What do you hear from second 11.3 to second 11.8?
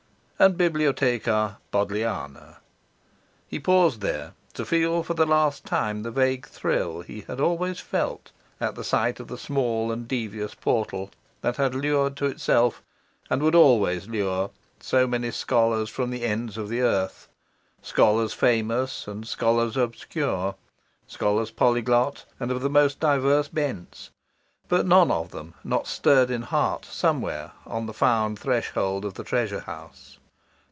that had